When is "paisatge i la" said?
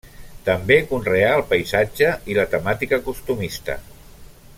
1.51-2.47